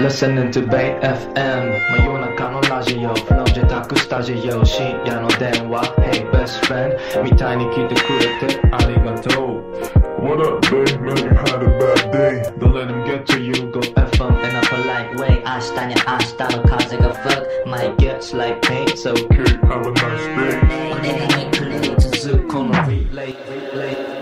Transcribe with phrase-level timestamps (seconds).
[0.00, 9.64] Listening to Bay FM 真夜中のラジオ Flow ジェタックスタジオ深夜の電話 Hey best friend みたいに聞いてくれてありがとう
[10.24, 10.98] What up, babe?
[11.02, 12.42] Man, you had a bad day.
[12.58, 18.34] Don't let them get to you Go FM in a polite way 明日に明日の風が吹く Might get
[18.34, 20.56] like pain So Okay, have a nice day.
[20.90, 23.36] お願いにプレイ続くこの relay
[23.74, 24.19] relay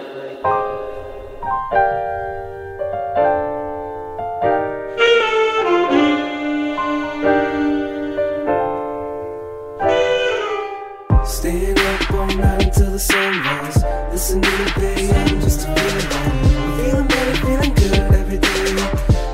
[14.20, 16.12] Listening to Bay FM just to feel right.
[16.60, 18.76] I'm feeling better, feeling good every day.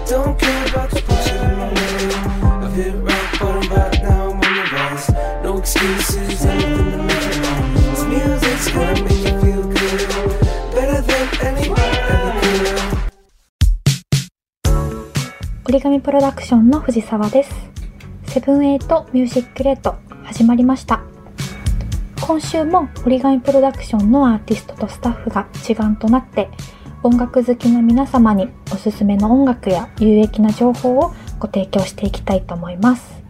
[0.06, 2.14] Don't care about the bullshit in my way.
[2.62, 5.10] I've hit rock bottom, but now I'm on the rise.
[5.44, 7.66] No excuses, anything to make it right.
[7.90, 10.06] This music's gonna make you feel good.
[10.78, 12.78] Better than anyone ever could.
[15.66, 17.50] 折り紙プロダクションの藤沢です。
[18.28, 21.15] セブンエイトミュージックレート始まりました。
[22.28, 26.50] 今週も折り紙プロダクションのアーティストとスタッフが一丸となって
[27.04, 33.22] 音楽好きな皆様におすすめの音楽や有益な情報をご提供していきたいと思います。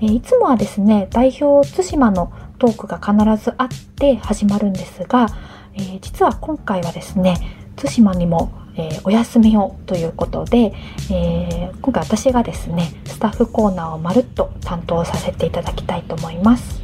[0.00, 5.28] えいつもはですね、代表対馬のトークが必ずあって始まるんですが、
[5.74, 7.36] えー実は今回はですね、
[7.76, 10.72] 対馬にも、えーお休みをということで、
[11.12, 16.83] えー今回私がですね、スタッフコーナーをまるっと担当させていただきたいと思います。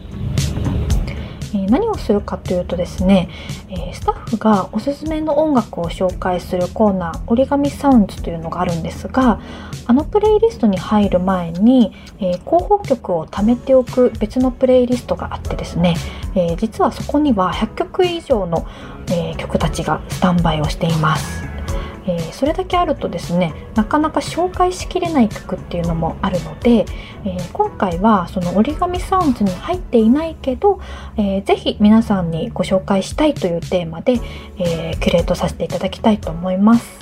[1.54, 3.28] え何をするかというとですね、
[3.68, 9.40] えスタッフがおすすめの音楽を紹介するコーナー折り紙サウンズというのがあるんですが
[9.86, 15.94] あのプレイリストに入る前に、えー候補曲を貯めておく別のプレイリストがあってですね、
[16.34, 18.66] え実はそこには100曲以上の、
[19.10, 21.59] え曲たちがスタンバイをしています。
[22.06, 26.86] えーそれだけあるとですねなかなか紹介しきれない曲っていうのもあるので、
[27.24, 30.80] えー今回はその折り紙サウンズに入っていないけど、
[31.16, 34.14] えーぜひ皆さんにご紹介したいというテーマで、
[34.58, 36.98] えーキュレートさせていただきたいと思います。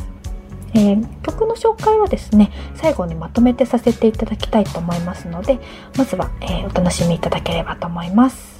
[0.75, 5.59] えー曲の紹介はですね最後にまとめてさせていただきたいと思いますので
[5.97, 8.59] まずは、えーお楽しみいただければと思います。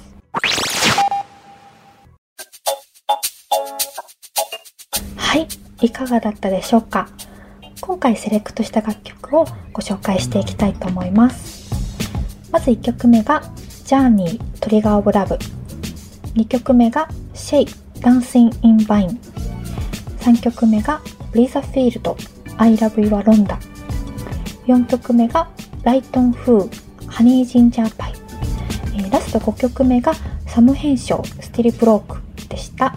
[5.81, 7.09] い、かがだったでしょうか？
[7.81, 11.69] 今回セレクトした楽曲をご紹介していきたいと思います。
[12.51, 13.41] まず1曲目が
[13.85, 15.37] 「ジャーニートリガー・オブ・ラブ」
[16.35, 17.67] 2曲目が「シェイ
[18.01, 19.19] ダンシン・イン・バイン」
[20.19, 21.01] 3曲目が
[21.31, 22.17] 「ブリザ・フィールド
[22.57, 23.57] I Love Your Londa」
[24.67, 25.49] 4曲目が
[25.83, 26.69] 「ライトン・フー
[27.07, 28.13] ハニー・ジンジャー・パイ」
[28.97, 30.13] えラスト5曲目が
[30.45, 32.19] 「サム編集スティル・ブローク」
[32.49, 32.93] でした。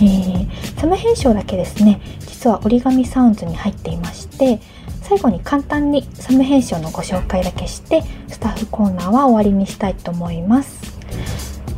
[0.00, 0.48] えー
[0.80, 2.00] サム編集だけですね。
[2.20, 4.60] 実は折り紙サウンズに入っていまして
[5.02, 10.98] 最後に簡単にサム編集のご紹介だけしてスタッフコーナーは終わりにしたいと思います、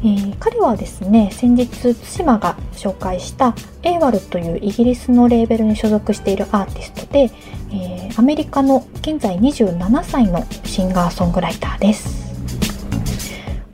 [0.03, 7.30] えー彼はですね先日対馬が紹介したエーワルというイギリスのレーベルに所属しているアーティストで、
[7.72, 12.28] えーアメリカの現在27歳のシンガーソングライターです。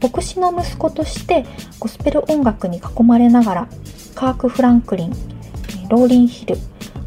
[0.00, 1.44] 牧師の息子として
[1.80, 3.68] ゴスペル音楽に囲まれながら
[4.16, 5.12] カーク・フランクリン
[5.90, 6.56] ローリン・ヒル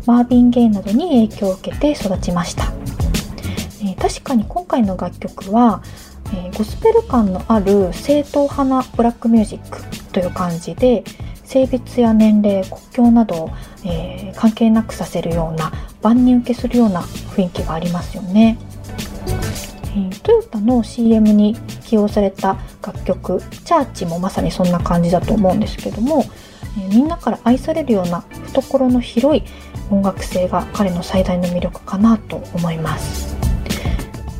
[0.06, 2.72] マービン・ゲイなどに影響を受けて育ちました、
[3.84, 5.81] え確かに今回の楽曲は、
[6.34, 9.81] えゴスペル感のある正統派なブラックミュージック
[10.14, 11.03] という感じで
[11.44, 13.50] 性別や年齢国境などを、
[13.84, 18.58] えー関係なくさせるような万人受けするような雰囲気がありますよね。
[19.97, 26.24] えトヨタの CM に起用された楽曲「チャーチ」もまさにそんな感じだと思うんですけども、
[26.78, 29.44] えみんなから愛されるような懐の広い
[29.90, 33.35] 音楽性が彼の最大の魅力かなと思います。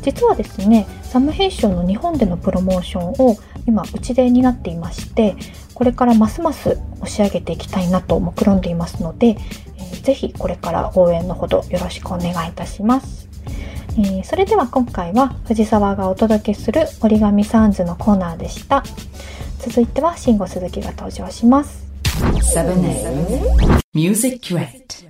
[0.02, 3.36] 実はですねサム編集の日本でのプロモーションを
[3.66, 5.36] 今うちでになっていまして
[5.74, 13.28] これからますます押し上げていきたいなと目論んでいますので、えーぜひこれから応援のほどよろしくお願いいたします。
[13.98, 18.82] えーそれでは今回は藤沢がお届けする折り紙サンズのコーナーでした。
[19.58, 21.89] 続いては慎吾鈴木が登場します。
[22.20, 25.08] 7A Music Crate.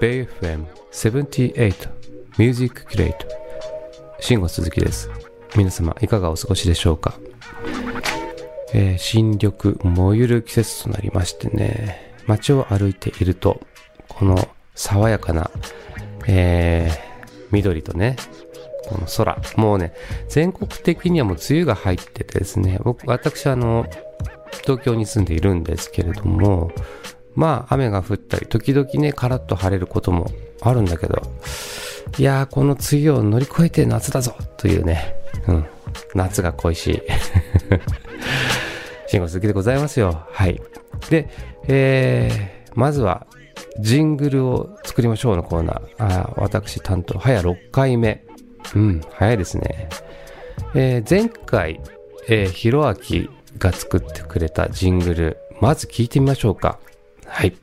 [0.00, 1.90] BayFM78
[2.38, 3.26] ミュージックキュレート
[4.20, 5.10] 慎吾鈴木です。
[5.56, 7.18] 皆様いかがお過ごしでしょうか、
[8.72, 9.52] えー新緑
[9.82, 12.14] 燃ゆる季節となりましてね。
[12.26, 13.60] 街を歩いていると
[14.08, 15.50] この爽やかな、
[16.28, 17.06] えー
[17.52, 18.16] 緑とね
[18.86, 19.92] この空もうね
[20.28, 23.86] 全国的にはもう梅雨が入っててですね僕私あの
[24.62, 26.72] 東京に住んでいるんですけれども
[27.36, 30.30] まあ雨が降ったり、時々ね、カラッと晴れることも
[30.62, 31.22] あるんだけど、
[32.18, 35.14] いやー、この梅雨を乗り越えて夏だぞというね、
[35.46, 35.66] うん、
[36.14, 37.02] 夏が恋しい。
[39.08, 40.26] 慎吾好きでございますよ。
[40.30, 40.60] はい。
[41.10, 41.28] で、
[41.68, 43.26] えー、まずは、
[43.78, 45.80] ジングルを作りましょうのコーナー。
[45.98, 48.25] あ私担当、早6回目。
[48.74, 49.88] うん、早いですね。
[50.74, 51.80] えー、前回、
[52.28, 56.78] えー、ひろあきが作ってくれたジングル、まず聞いてみましょうか。
[57.26, 57.56] はい。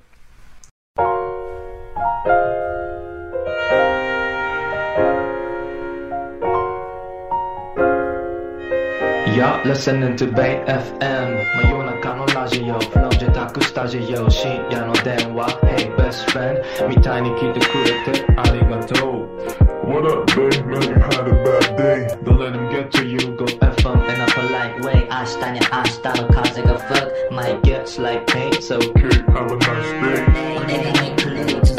[9.34, 19.24] You're listening to Bay FM 真夜中のラジオ From 自宅スタジオ深夜の電話 Hey best friend みたいに聞いてくれてありがと
[19.70, 20.66] う What up, babe?
[20.66, 22.08] Man, you had a bad day.
[22.24, 23.36] Don't let him get to you.
[23.36, 25.10] Go F up in a polite way.
[25.10, 27.12] I stand it, I style, causing a fuck.
[27.32, 28.78] My guts like paint, so.
[28.78, 30.26] Okay, have a nice day.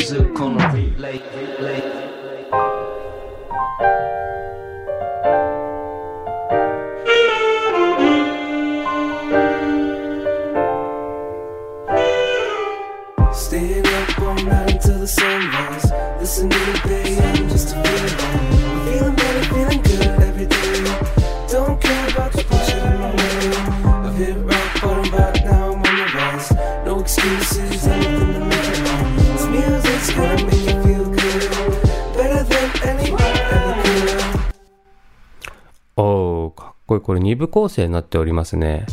[0.05, 0.21] Stay
[0.75, 1.19] relay.
[13.33, 15.91] Staying up all night until the sun rises.
[16.21, 16.94] Listen to the.
[24.85, 26.51] Bottom, but now I'm on the rise.
[26.85, 29.05] No excuses, anything to make it wrong.
[29.33, 31.43] This music's gonna make you feel good.
[32.17, 34.45] Better than anyone ever could.
[35.97, 37.01] おー、かっこいい。
[37.01, 38.87] これ2部構成になっておりますね。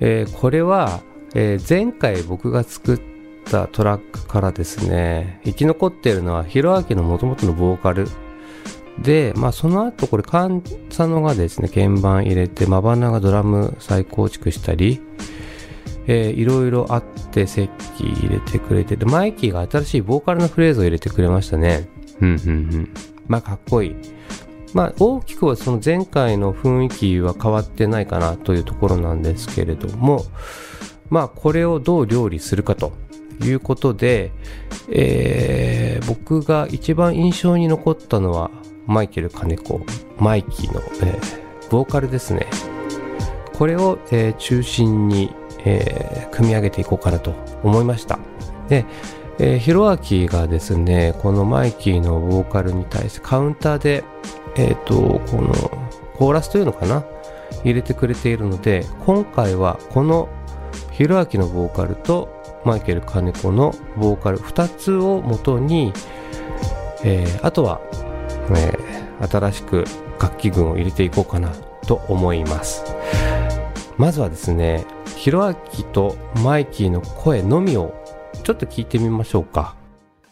[0.00, 1.00] えーこれは、
[1.34, 3.00] えー前回僕が作っ
[3.44, 8.08] たトラックからですね、生き残っているのはヒロアキの元々のボーカル。
[9.02, 15.00] で、まあその後これカンサノがですね、鍵盤入れて、マバナがドラム再構築したり、
[16.06, 17.02] えーいろいろあっ
[17.32, 21.88] て、セッキー入れてくれて、で、マイキーが新しいボーカルのフレーズを入れてくれましたね。
[22.20, 22.94] うん、うん、うん。
[23.26, 23.96] まあかっこいい。
[24.72, 30.24] まあ、大きくはその前回の雰囲気は変わってないかなというところなんですけれども、
[31.08, 32.92] まあ、これをどう料理するかと
[33.42, 34.30] いうことで、
[34.88, 38.50] えー僕が一番印象に残ったのは、
[38.86, 39.80] マイケル金子、
[40.18, 41.40] マイキーの、えー
[41.70, 42.48] ボーカルですね。
[43.56, 45.34] これを、えー中心に、
[45.64, 48.18] えー組み上げていこうかなと思いました。
[48.68, 48.84] で、
[49.38, 54.04] えー、ヒロアキがですね、このマイキーのボーカルに対してカウンターで、
[54.56, 55.52] えっ、と、この
[56.16, 57.04] コーラスというのかな？
[57.64, 60.28] 入れてくれているので、今回はこの
[60.92, 62.28] ヒロアキのボーカルと
[62.64, 65.92] マイケル金子のボーカル2つを元に、
[67.04, 67.80] えーあとは、
[68.56, 69.84] えー新しく
[70.20, 71.52] 楽器群を入れていこうかな
[71.86, 72.84] と思います。
[73.96, 74.86] まずはですね、
[75.16, 77.94] ひろあきとマイキーの声のみを
[78.42, 79.76] ちょっと聞いてみましょうか。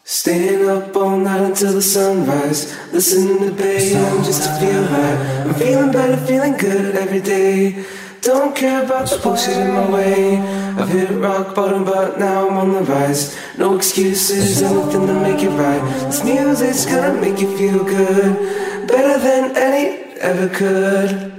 [0.06, 2.74] Staying up all night until the sunrise.
[2.94, 5.44] Listening to Bay I'm just to feel high.
[5.44, 7.84] I'm feeling better, feeling good every day.
[8.22, 10.38] Don't care about the bullshit in my way.
[10.38, 13.36] I've hit rock bottom, but now I'm on the rise.
[13.56, 15.82] No excuses, anything to make it right.
[16.06, 18.88] This music's gonna make you feel good.
[18.88, 21.32] Better than any ever could.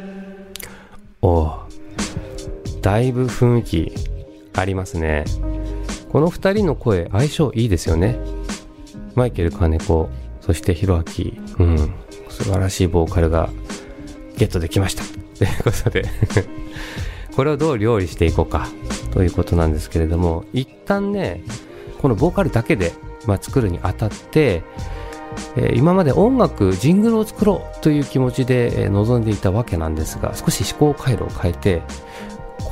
[1.21, 1.49] おう
[2.81, 3.93] だいぶ雰囲気
[4.55, 5.25] ありますね
[6.09, 8.17] この2人の声相性いいですよね
[9.15, 10.09] マイケル金子
[10.39, 11.93] そしてヒロアキうん
[12.29, 13.49] 素晴らしいボーカルが
[14.37, 15.03] ゲットできました
[15.37, 16.05] ということで
[17.39, 18.67] これをどう料理していこうか
[19.13, 21.41] ということなんですけれども一旦ね
[22.01, 22.91] このボーカルだけで、
[23.27, 24.61] まあ、作るにあたって
[25.55, 31.81] えー今まで音楽ジングルを作ろうという気持ちで、えー臨んでいたわけなんですが少し思考回路を変えて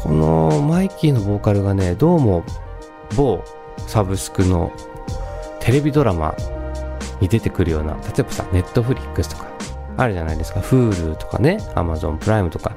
[0.04, 2.44] このマイキーのボーカルがねどうも
[3.16, 3.42] 某
[3.88, 4.74] サブスクの
[5.62, 6.36] テレビドラマ
[7.22, 9.48] に出てくるような例えばさネットフリックスとか
[9.96, 10.60] あるじゃないですか。
[10.60, 12.76] Hulu とかね Amazon プライムとか。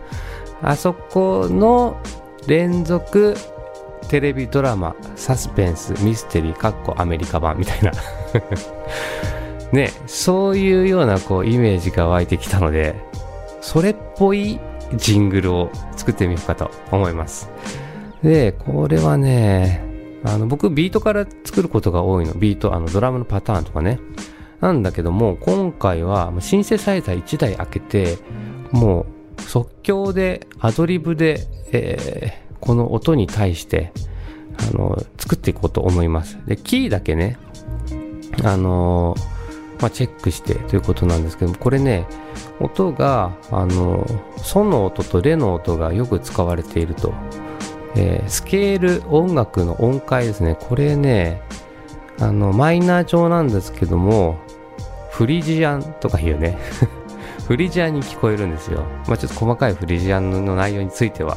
[0.63, 2.01] あそこの
[2.47, 3.37] 連続
[4.09, 7.93] テレビドラマサスペンスミステリーかっこアメリカ版みたいな
[9.73, 12.97] ね、そういうようなこうイメージが湧いてきたので、
[13.61, 14.59] それっぽい
[14.97, 17.51] ジングルを作ってみようかと思います。
[18.23, 19.81] で、これはね、
[20.25, 22.35] あの僕ビートから作ることが多いの。
[22.35, 24.01] ビート、あのドラムのパターンとかね。
[24.61, 28.19] なんだけども、今回はシンセサイザー1台開けて、
[28.73, 29.07] もう
[29.47, 33.91] 即興でアドリブで、えーこの音に対して、
[34.71, 36.39] あの、作っていこうと思います。
[36.47, 37.39] で、キーだけね、
[38.45, 39.17] あの
[39.81, 42.07] まあ、チェックしてということなんですけども、これね、
[42.61, 44.07] 音が、あの、
[44.37, 47.13] ソの音とレの音がよく使われていると
[47.97, 50.57] えースケール音楽の音階ですね。
[50.61, 51.43] これね、
[52.19, 54.37] あの、マイナー調なんですけども、
[55.11, 56.59] フリジアンとか言うね。
[57.51, 58.85] フリジアンに聞こえるんですよ。
[59.09, 61.37] まあちょっと細かいフリジアンの内容については、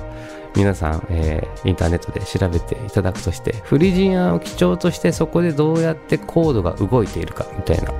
[0.55, 7.91] 皆さん、えーインターネットで調べていただくとして、フリジアンを基調としてそこでどうやってコードが動いているかみたいな。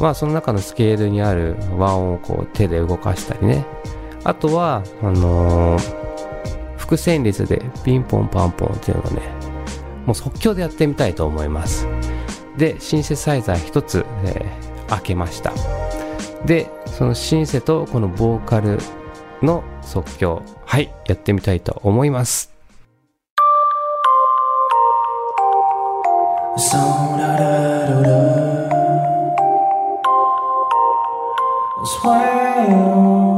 [0.00, 3.66] まあその中のスケールにある和音をこう手で動かしたりね。
[4.24, 6.04] あとは、あのー
[6.78, 9.20] 伏線率でピンポンパンポンっていうのをね、
[10.06, 11.86] もう即興でやってみたいと思います。
[12.56, 15.52] で、シンセサイザー一つ、えー開けました。
[16.46, 18.78] で、そのシンセとこのボーカル
[19.42, 22.54] の即興、はい、やってみたいと思います。
[26.56, 26.78] So
[27.18, 28.24] da da da da.
[31.84, 33.33] Sway.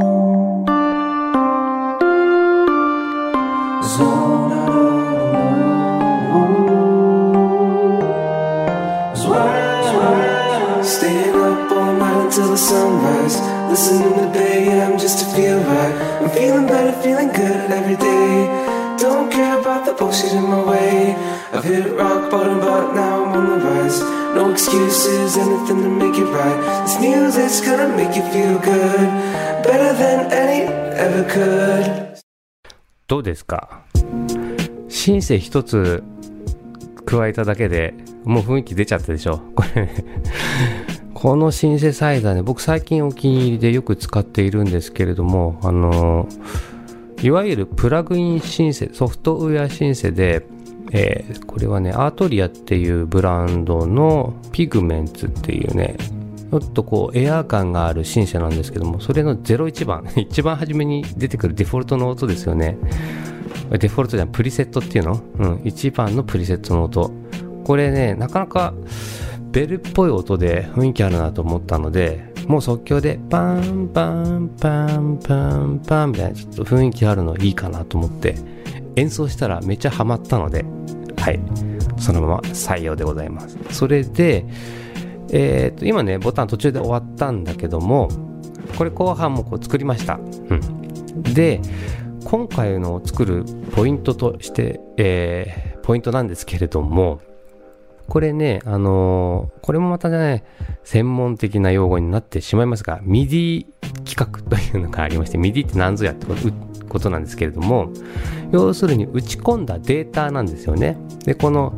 [12.37, 13.35] Till the sunrise.
[13.73, 15.93] Listening to Bay AM just to feel right.
[16.21, 18.31] I'm feeling better, feeling good every day.
[19.05, 21.15] Don't care about the bullshit in my way.
[21.51, 23.99] I've hit rock bottom, but now I'm on the rise.
[24.37, 26.59] No excuses, anything to make it right.
[26.85, 29.07] This music's gonna make you feel good,
[29.67, 30.61] better than any
[31.05, 32.21] ever could.
[33.07, 33.81] どうですか
[34.89, 36.03] シンセ一つ
[37.05, 37.93] 加えただけで
[38.25, 40.76] もう雰囲気出ちゃったでしょこれね
[41.17, 46.29] このシンセサイザーね僕最近お気に入りでよく使っているんですけれどもあの
[47.23, 50.45] いわゆるプラグインシンセソフトウェアシンセで、
[50.91, 62.77] えーこれはねアートリアっていうブランドのピグメンツっていうねちょっとこうエアー感があるシンセなんですけどもそれの01番 一番初めに出てくるデフォルトの音ですよね。
[63.71, 65.19] デフォルトじゃんプリセットっていうの？
[65.39, 67.11] うん1番のプリセットの音。
[67.63, 68.75] これねなかなか
[69.51, 78.35] ベルっぽい音で雰囲気あるなと思ったのでもう即興でパンパンパンパンパンみたいなちょっと雰囲気あるのいいかなと思って
[78.95, 80.65] 演奏したらめっちゃハマったので
[81.17, 81.39] はい。
[81.99, 83.57] そのまま採用でございます。
[83.71, 84.45] それで
[85.29, 88.07] えー、と今ねボタン途中で終わったんだけども
[88.77, 91.59] これ後半もこう作りました、うん、で
[92.23, 93.43] 今回の作る
[93.75, 97.21] ポイントとして、えーポイントなんですけれども
[98.07, 100.45] これね、あのーこれもまたね、
[100.83, 103.65] 専門的な用語になってしまいますが、MIDI
[104.05, 106.41] 企画というのがありまして、MIDI って何ぞやってこと
[106.87, 107.91] ことなんですけれども、
[108.51, 110.97] 要するに打ち込んだデータなんですよね。
[111.25, 111.73] で、この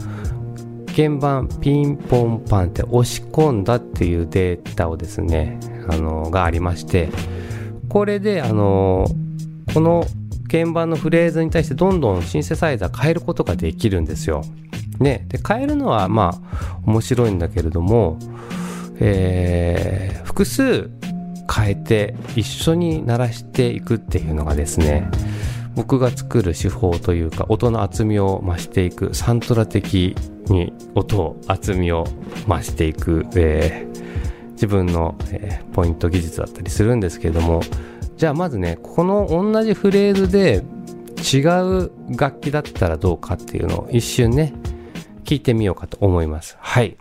[0.95, 5.59] 鍵盤ピンポンパンって押し込んだっていうデータをですね、
[5.89, 7.09] あのがありまして、
[7.89, 9.07] これで、あの
[9.73, 10.05] この
[10.51, 14.43] 鍵盤のフレーズに対してどんどんシンセサイザー変えることができるんですよ。
[14.99, 18.19] ね、で変えるのはまあ面白いんだけれども、
[18.99, 20.89] えー複数
[21.53, 25.09] 変えて一緒に鳴らしていくっていうのがですね
[25.75, 30.15] 僕が作る手法というか音の厚みを増していくサントラ的
[30.45, 32.05] に音を厚みを
[32.47, 33.89] 増していく、えー
[34.53, 37.61] 自分の、えーポイント技術だったりするんですけれども
[38.17, 40.63] じゃあまずねこの同じフレーズで
[41.33, 41.39] 違
[41.85, 44.53] う楽器だったらどうかっていうのを一瞬ね
[45.29, 46.97] 聞いてみようかと思いますはい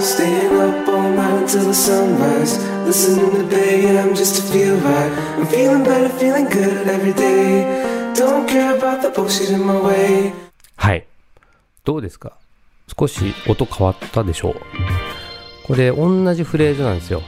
[0.00, 2.56] Staying up all night until the sunrise.
[2.86, 5.12] Listening to Bay AM just to feel right.
[5.36, 7.66] I'm feeling better, feeling good every day.
[8.14, 10.32] Don't care about the bullshit in my way.
[10.76, 11.06] はい
[11.84, 12.38] どうですか
[12.98, 14.54] 少し音変わったでしょう
[15.66, 17.20] これ同じフレーズなんですよ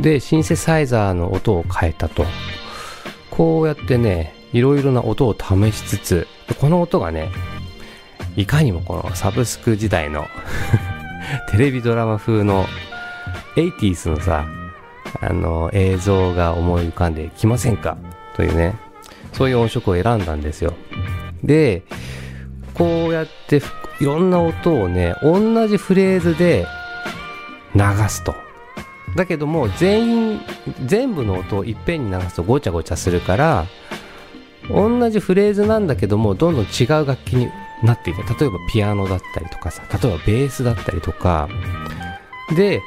[0.00, 2.24] でシンセサイザーの音を変えたと。
[3.30, 6.26] こうやってねいろいろな音を試しつつ
[6.60, 7.30] この音がね
[8.34, 10.26] いかにもこのサブスク時代の
[11.52, 12.66] テレビドラマ風の
[13.54, 14.46] 80s のさ
[15.20, 17.96] あの映像が思い浮かんできませんか？
[18.34, 18.74] というね
[19.32, 20.74] そういう音色を選んだんですよ。
[21.44, 21.84] で
[22.74, 23.62] こうやって
[24.00, 26.66] いろんな音をね同じフレーズで
[27.74, 28.34] 流すと。
[29.18, 30.40] だけども全員
[30.86, 33.66] 全部の音をいっぺんに流すとごちゃごちゃするから
[34.70, 37.50] 同じフレーズなんだけどもどんどん違う楽器に
[37.82, 38.22] なっていく。
[38.22, 41.48] 例えばピアノだったりとかさ例えばベースだったりとか。
[42.56, 42.80] で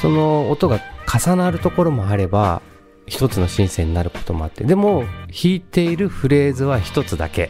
[0.00, 0.80] その音が
[1.12, 2.62] 重なるところもあれば
[3.06, 4.64] 一つのシンセになることもあって。
[4.64, 7.48] でも弾いているフレーズは一つだけっ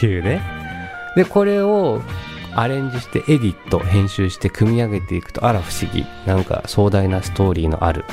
[0.00, 0.40] ていうね。
[1.16, 2.00] でこれを
[2.56, 8.04] アレンジしてエディット編集して組み上げていくとあら不思議なんか壮大なストーリーのある、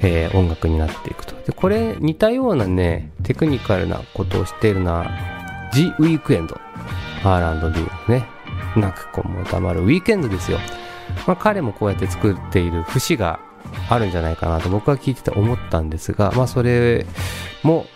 [0.00, 1.34] えー音楽になっていくと。
[1.46, 5.10] でこれ似たようなねテクニカルなことをしているのは
[5.72, 6.54] The Weekend
[7.24, 8.26] R&B のね
[8.76, 10.58] 泣く子も黙るウィーケンドですよ、
[11.26, 13.40] まあ、彼もこうやって作っている節が
[13.88, 17.06] あるんじゃないかなと僕は聞いてて思ったんですがまあそれ
[17.62, 17.86] も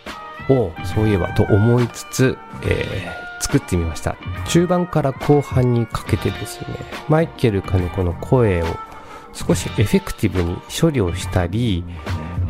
[0.48, 4.16] おそういえばと思いつつ、えー作ってみました。
[4.48, 6.66] 中盤から後半にかけてですね。
[7.08, 8.66] マイケル金子の声を
[9.32, 11.84] 少しエフェクティブに処理をしたり、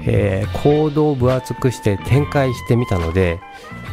[0.06, 3.40] えーコードを分厚くして展開してみたので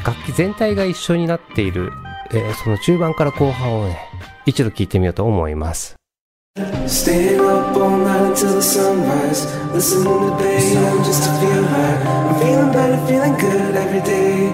[0.05, 1.91] 楽器全体が一緒になっている、
[2.31, 3.97] えーその中盤から後半をね
[4.45, 6.02] 一度聴いてみようと思います。
[6.55, 9.43] Staying up all night until the sunrise.
[9.73, 11.97] Listening to the AM just to feel high.
[12.29, 14.51] I'm feeling better, feeling good every day.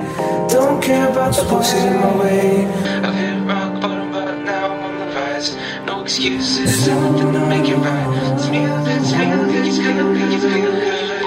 [0.48, 2.65] Don't care about the bullshit in my way.
[3.03, 5.58] I've hit rock bottom, but now I'm on the rise.
[5.86, 8.34] No excuses, nothing to make it right.
[8.34, 11.20] It's me, it's me, it's gonna make you feel good.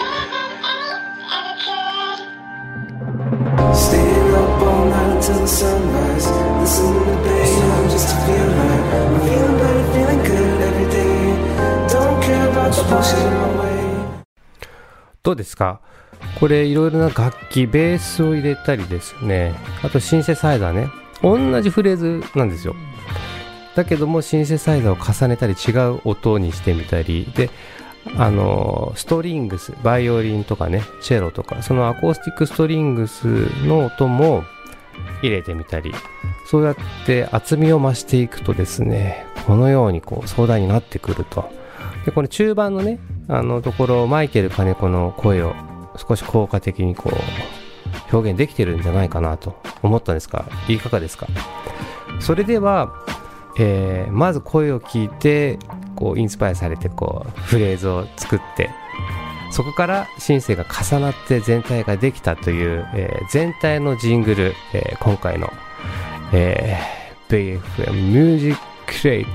[3.77, 6.27] Staying up all night until the sunrise.
[6.61, 7.42] Listening to AM just
[15.23, 15.81] どうですか？
[16.39, 19.55] これいろいろな楽器ベースを入れたりですね。
[19.83, 20.89] あとシンセサイザーね。
[21.23, 22.75] 同じフレーズなんですよ。
[23.75, 27.33] だけどもシンセサイザーを重ねたり違う音にしてみたり。
[27.35, 27.51] で
[28.17, 33.25] あのストリングスバイオリンとかねチェロとかそのアコースティックストリングス
[33.65, 34.43] の音も
[35.23, 35.95] 入れてみたり。
[36.51, 41.62] そうやって厚みを増していくとですねこのようにこう壮大になってくると。
[42.05, 45.55] でこの中盤のねあのところマイケル金子の声を
[45.97, 51.27] 少し効果的にこう表現できてるんじゃないかなと思ったんですがいかがですか？
[52.21, 52.93] それでは、
[53.59, 55.59] えーまず声を聞いて
[55.97, 58.71] こうインスパイアされてこうフレーズを作って
[59.51, 65.51] そこからシンセが重なって全体ができたという、えー全体のジングル、えー今回の、
[66.33, 69.31] えー、BFM ミュージックレイト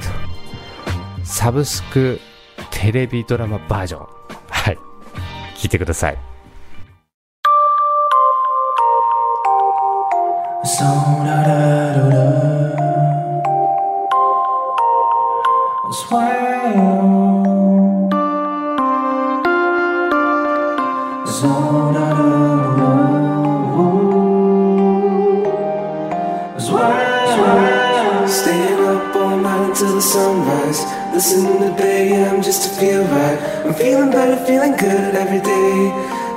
[1.23, 2.19] サブスク
[2.79, 4.07] テレビドラマバージョン。
[4.49, 4.77] はい。
[5.55, 6.17] 聞いてください。
[32.47, 33.37] Just to feel right.
[33.65, 35.75] I'm feeling better, feeling good every day.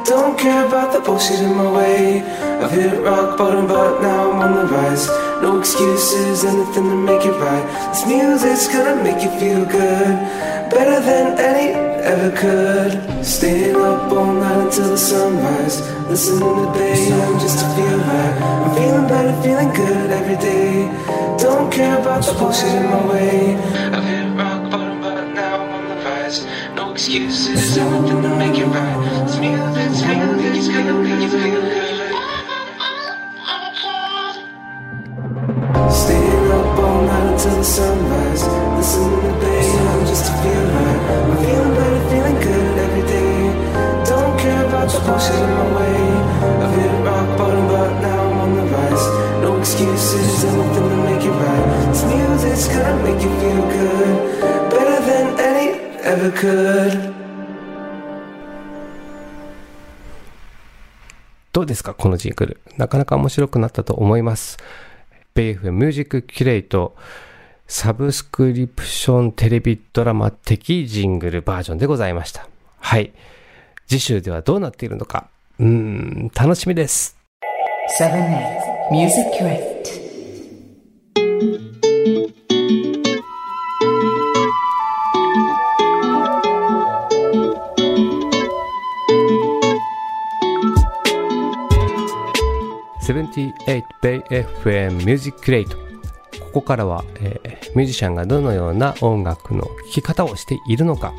[0.04, 2.20] Don't care about the bullshit in my way.
[2.60, 5.06] I've hit rock bottom, but now I'm on the rise.
[5.40, 7.64] No excuses, anything to make it right.
[7.92, 10.14] This music's gonna make you feel good,
[10.74, 11.68] better than any
[12.12, 13.24] ever could.
[13.24, 15.76] Staying up all night until the sunrise.
[16.10, 18.34] Listening to AM just to feel right.
[18.64, 20.90] I'm feeling better, feeling good every day.
[21.38, 24.19] Don't care about the bullshit in my way.
[27.00, 28.98] No excuses, anything to make it right.
[29.40, 32.12] Music's music, it's gonna make you feel good.
[35.90, 38.44] Staying up all night until the sunrise.
[38.76, 41.00] Listening to AM just to feel right.
[41.24, 43.48] I'm feeling better, feeling good every day.
[44.04, 46.00] Don't care about the bullshit in my way.
[46.60, 49.06] I've hit rock bottom, but now I'm on the rise.
[49.40, 51.64] No excuses, anything to make it right.
[51.88, 53.79] This music's gonna make you feel good,
[56.10, 57.12] ever could.
[61.52, 62.60] どうですかこのジングル。
[62.76, 64.56] なかなか面白くなったと思います。
[65.34, 66.96] ベイフミュージック Curate
[67.66, 72.48] サブスクリプションテレビドラマ的ジングルバージョンでございました。
[72.78, 73.12] はい。
[73.86, 75.28] 次週ではどうなっているのか。
[75.58, 77.16] うーん、楽しみです。
[77.98, 79.99] 7A Music Crate.
[93.10, 95.68] 78 Bay FM Music Crate
[96.40, 101.14] ここからは、えーミュージシャンがどのような音楽の聴き方をしているのか。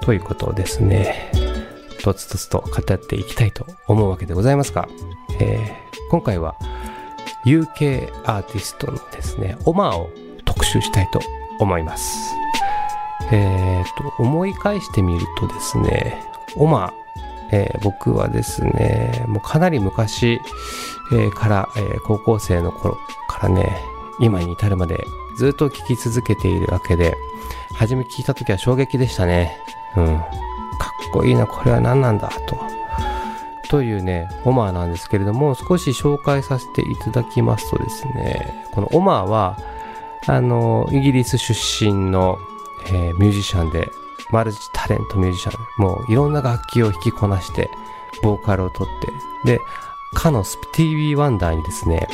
[0.00, 1.30] ということをですね。
[2.02, 4.88] とつとつと語っていきたいと思うわけでございますが、
[5.40, 6.54] えー今回は
[7.44, 10.10] UK アーティストのですねオマーを
[10.44, 11.20] 特集したいと
[11.58, 12.32] 思います。
[13.32, 13.84] えー、
[14.18, 16.16] と思い返してみるとですね
[16.56, 17.05] オマー
[17.52, 20.40] えー僕はですね、もうかなり昔、
[21.12, 22.96] えーから、えー高校生の頃
[23.28, 23.76] からね、
[24.20, 25.04] 今に至るまで
[25.36, 27.14] ずっと聴き続けているわけで、
[27.74, 29.58] 初め聞いた時は衝撃でしたね。
[29.96, 30.06] うん。
[30.06, 30.24] か
[31.08, 32.58] っこいいな、これは何なんだ、と。
[33.68, 39.58] というね、オマーなんですけれども、少し紹介させていただきますとですね、このオマーは、
[40.26, 41.54] あの、イギリス出
[41.84, 42.38] 身の、
[42.86, 43.90] えー、ミュージシャンで、
[44.30, 47.70] マルチタレントミュージシャン、もういろんな楽器を弾きこなして、
[48.22, 48.86] ボーカルをとっ
[49.44, 49.60] て、で、
[50.14, 52.08] かのスティービー・ワンダーにですね、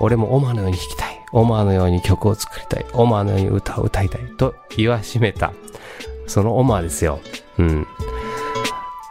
[0.00, 1.24] 俺もオマのように弾きたい。
[1.32, 2.86] オマのように曲を作りたい。
[2.92, 4.20] オマのように歌を歌いたい。
[4.36, 5.52] と言わしめた。
[6.26, 7.20] そのオマですよ。
[7.58, 7.86] うん。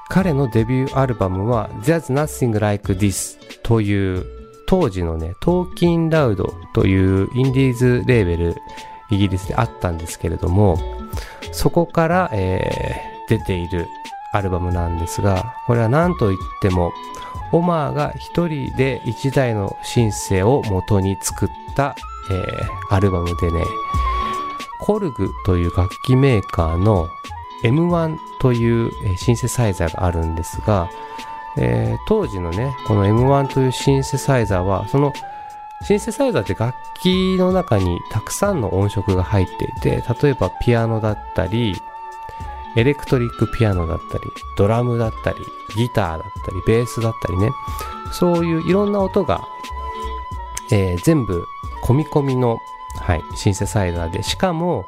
[0.09, 4.25] 彼のデビューアルバムは There's Nothing Like This という
[4.65, 8.55] 当時のね、トーキンラウドというインディーズレーベル
[9.11, 10.77] イギリスであったんですけれども、
[11.51, 13.87] そこから、えー、出ている
[14.31, 16.93] アルバムなんですが、これは何と言っても、
[17.51, 21.95] オマーが一人で一台のシンセを元に作った、
[22.29, 23.63] えー、アルバムでね、
[24.79, 27.09] コルグという楽器メーカーの
[27.63, 30.89] M1 というシンセサイザーがあるんですが、
[31.57, 35.13] えー、当時のね、この M1 というシンセサイザーは、その
[35.83, 41.75] シンセサイザーって楽器の中にたくさんの音色が入っていて、例えばピアノだったり、
[42.75, 44.23] エレクトリックピアノだったり、
[44.57, 45.37] ドラムだったり、
[45.75, 47.51] ギターだったり、ベースだったりね、
[48.11, 49.47] そういういろんな音が、
[50.71, 51.43] えー、全部
[51.83, 52.59] 込み込みの、
[52.99, 54.85] はい、シンセサイザーで、しかも、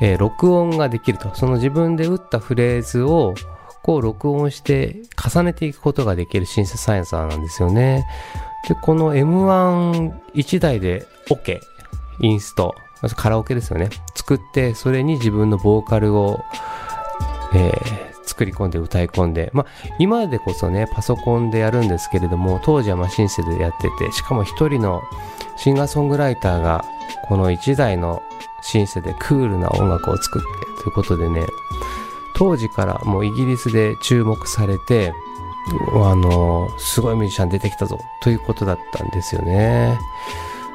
[0.00, 1.34] えー、録音ができると。
[1.34, 3.34] その自分で打ったフレーズを、
[3.82, 8.06] こう録音して重ねていくことができるシンセサイザーなんですよね。
[8.68, 11.60] で、この M11 台で OK、
[12.20, 12.74] インスト、
[13.16, 13.90] カラオケですよね。
[14.14, 16.42] 作って、それに自分のボーカルを、
[17.54, 17.74] えー、
[18.24, 19.66] 作り込んで歌い込んで、まあ、
[19.98, 25.02] 今でこそね、パソコンでやるんですけれども、当時はまシンセでやってて、しかも一人の
[25.56, 26.84] シンガーソングライターが、
[27.26, 28.22] この1台の
[28.64, 31.46] シンセでクールな音楽を作ってということでね
[32.34, 35.12] 当時からもうイギリスで注目されて
[35.66, 39.98] あの、すごいミュージシャン出てきたぞということだったんですよね。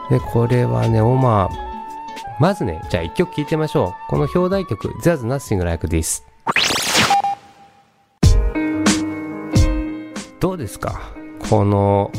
[0.10, 1.50] で、これはね、オマー、
[2.40, 4.10] まずね、じゃあ一曲聴いてみましょう。
[4.10, 6.24] この表題曲、There's Nothing Like This。
[10.40, 11.02] どうですか？
[11.50, 12.12] この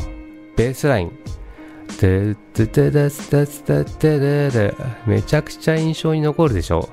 [0.55, 1.11] ベースライン。
[5.05, 6.89] めちゃくちゃ印象に残るでしょ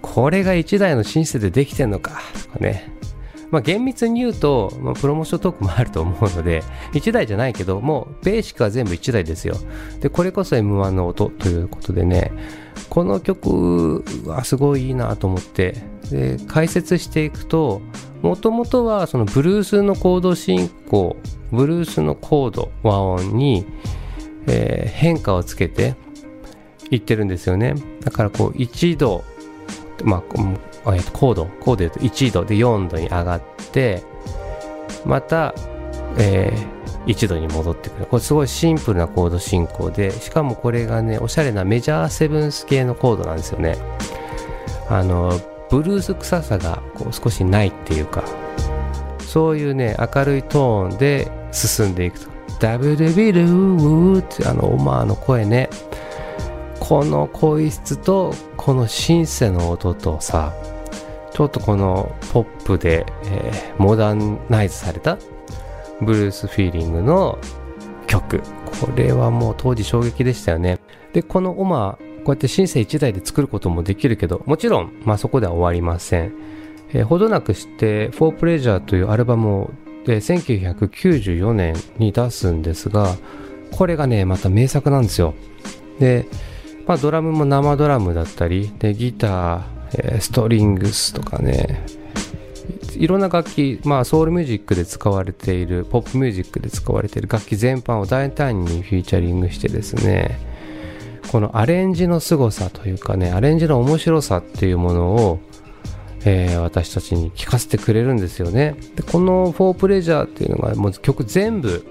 [0.00, 2.22] これが一台のシンセでできてんのか
[2.60, 2.95] ね。
[3.50, 9.56] まあ厳密に言うと、まあ、プロモーショントークもあると思うので 1台じゃないけどもうベーシックは全部1台ですよ。
[10.00, 12.32] でこれこそ M1 の音ということでね
[12.88, 15.74] この曲はすごいいいなと思って
[16.10, 17.80] で解説していくと
[18.22, 21.16] もともとはそのブルースのコード進行
[21.52, 23.66] ブルースのコード和音に、
[24.46, 25.94] えー、変化をつけて
[26.90, 27.74] いってるんですよね。
[28.00, 29.24] だからこう1度
[30.04, 30.22] まあ、
[30.94, 34.02] えー、コードコードで言うと1度で4度に上がって
[35.04, 35.54] また、
[36.18, 38.06] えー、1度に戻ってくる。
[38.06, 43.76] これすごいシンプルなコード進行でしかもこれがねおしゃれなメジャーセブンス系のコードなんですよね。
[44.88, 48.22] あのブルース臭さがこう少しないっていうか
[49.20, 52.36] そういうね明るいトーンで進んでいくと。
[52.58, 55.68] ダブルビルーってあのオマーの声ね。
[56.80, 58.32] この声質と
[58.66, 60.52] このシンセの音とさ
[61.32, 65.18] ちょっとこのポップで、えー、モダンナイズされた
[66.00, 67.38] ブルースフィーリングの
[68.08, 68.42] 曲。
[68.80, 70.80] これはもう当時衝撃でしたよね。
[71.12, 76.32] でこのオマーこうやってシンセ1台で作ることもできるけどもちろん、まあ、そこでは終わりません、
[76.92, 79.70] えー、ほどなくして「For Pleasure」というアルバムを
[80.04, 83.14] で1994年に出すんですが
[83.70, 85.34] これがねまた名作なんですよ。
[86.00, 86.26] で、
[86.86, 89.62] まあ、ドラムも生ドラムだったりでギター、
[89.94, 91.84] えー、ストリングスとかね
[92.96, 100.38] いろんな楽器、まあ、ソウルミュージックで使われているポップミュージックで使われている楽器全般を大胆にフィーチャリングしてですね
[101.30, 105.40] このアレンジの凄さというかねアレンジの面白さっていうものを
[106.28, 108.74] えー、私たちに聴かせてくれるんですよね。
[108.96, 111.86] でこの「フォープレジャーっていうのがもう曲全部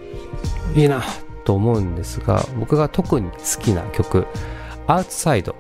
[0.76, 1.02] いいな
[1.46, 4.28] と思うんですが僕が特に好きな曲
[4.88, 5.56] 「アウトサイド」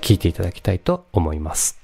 [0.00, 1.80] 聴いていただきたいと思います。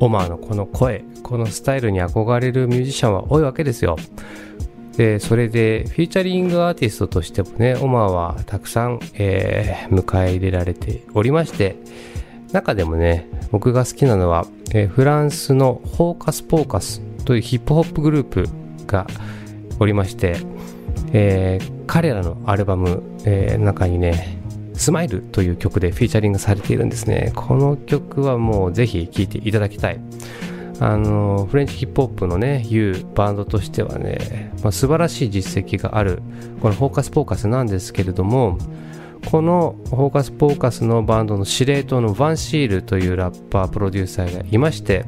[0.00, 3.96] オマーのこの声このスタイルに憧れるミュージシャンは多いわけですよ。
[4.96, 11.76] でそれでフィーチャリングアーティストとしてもねオマーはたくさん、えー、迎え入れられておりまして
[12.52, 18.48] 中でもね僕が好きなのは、えー、フランスのホーカスポーカスというヒップホップグループ
[18.86, 19.06] が
[19.78, 20.36] おりまして、
[21.12, 24.38] えー彼らのアルバム、えー中にね
[24.74, 27.32] 「スマイルという曲でフィーチャリングされているんですね。
[27.34, 30.00] この曲はもうぜひ聴いていただきたい。
[30.78, 36.22] あのフレンチヒップホップのね U バンドとしてはね、まあ、素晴らしい実績がある
[36.62, 38.56] このフォーカス・ポーカスなんですけれども
[39.30, 45.04] このフォーカス・ポーカスのバンドの司令塔のヴァンシールというラッパープロデューサーがいまして、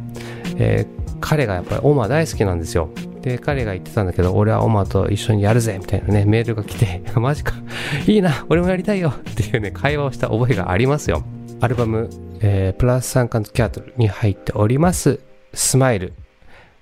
[0.59, 2.91] えー彼がやっぱりオマ大好きなんですよ。
[3.23, 7.55] で彼が言ってたんだけど俺はオマと一緒にやるぜみたいなねメールが来て マジか。
[8.07, 9.11] いいな俺もやりたいよ。
[9.11, 11.25] っていうね会話をした覚えがありますよ。
[11.61, 15.21] アルバム、えープラス3カントキャトルに入っております。
[15.55, 16.13] スマイル。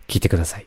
[0.08, 0.66] 聞いてください。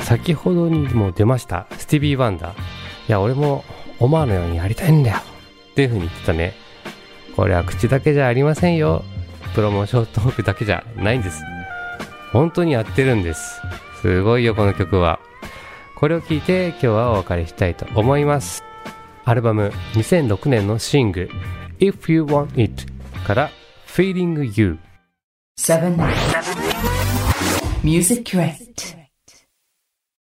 [0.00, 2.58] 先ほどにも出ましたスティービー・ワンダー。
[3.08, 3.64] いや俺も
[3.98, 5.18] オマーのようにやりたいんだよ。
[5.72, 6.54] っていう風に言ってたね。
[7.36, 9.04] これは口だけじゃありませんよ。
[9.54, 11.42] プロモーショントークだけじゃないんです。
[12.32, 13.60] 本当にやってるんです。
[14.02, 15.20] すごいよこの曲は。
[15.96, 18.64] これを聞いて今日はお別れしたいと思います。
[19.24, 21.30] アルバム2006年のシング
[21.78, 22.86] If You Want It
[23.26, 23.50] から
[23.86, 24.78] Feeling You
[25.56, 25.96] 7
[27.82, 29.03] Music Crate